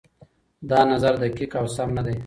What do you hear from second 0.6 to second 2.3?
دا نظر دقيق او سم نه دی.